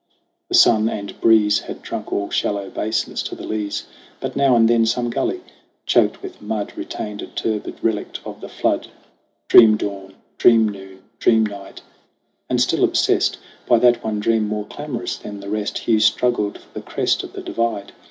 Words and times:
The 0.49 0.55
sun 0.55 0.89
and 0.89 1.21
breeze 1.21 1.59
Had 1.59 1.83
drunk 1.83 2.11
all 2.11 2.31
shallow 2.31 2.71
basins 2.71 3.21
to 3.21 3.35
the 3.35 3.45
lees, 3.45 3.85
But 4.19 4.35
now 4.35 4.55
and 4.55 4.67
then 4.67 4.87
some 4.87 5.11
gully, 5.11 5.41
choked 5.85 6.23
with 6.23 6.41
mud, 6.41 6.73
Retained 6.75 7.21
a 7.21 7.27
turbid 7.27 7.75
relict 7.83 8.19
of 8.25 8.41
the 8.41 8.49
flood. 8.49 8.87
Dream 9.47 9.77
dawn, 9.77 10.15
dream 10.39 10.67
noon, 10.67 11.03
dream 11.19 11.45
night! 11.45 11.83
And 12.49 12.59
still 12.59 12.83
obsessed 12.83 13.37
By 13.67 13.77
that 13.77 14.03
one 14.03 14.19
dream 14.19 14.47
more 14.47 14.65
clamorous 14.65 15.17
than 15.17 15.39
the 15.39 15.51
rest, 15.51 15.77
Hugh 15.77 15.99
struggled 15.99 16.57
for 16.57 16.73
the 16.73 16.81
crest 16.81 17.21
of 17.21 17.33
the 17.33 17.43
divide. 17.43 17.91